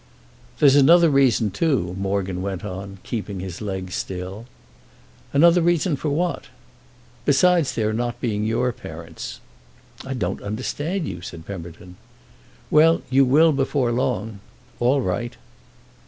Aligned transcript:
"There's 0.57 0.75
another 0.75 1.11
reason, 1.11 1.51
too," 1.51 1.95
Morgan 1.99 2.41
went 2.41 2.65
on, 2.65 2.97
keeping 3.03 3.39
his 3.39 3.61
legs 3.61 3.93
still. 3.93 4.47
"Another 5.31 5.61
reason 5.61 5.95
for 5.95 6.09
what?" 6.09 6.45
"Besides 7.23 7.75
their 7.75 7.93
not 7.93 8.19
being 8.19 8.43
your 8.43 8.71
parents." 8.71 9.41
"I 10.03 10.15
don't 10.15 10.41
understand 10.41 11.07
you," 11.07 11.21
said 11.21 11.45
Pemberton. 11.45 11.97
"Well, 12.71 13.03
you 13.11 13.23
will 13.25 13.51
before 13.51 13.91
long. 13.91 14.39
All 14.79 15.01
right!" 15.01 15.37